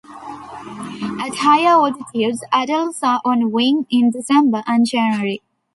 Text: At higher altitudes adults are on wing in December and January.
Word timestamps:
At 1.23 1.35
higher 1.43 1.73
altitudes 1.79 2.43
adults 2.51 3.03
are 3.03 3.21
on 3.23 3.51
wing 3.51 3.85
in 3.91 4.09
December 4.09 4.63
and 4.65 4.83
January. 4.83 5.43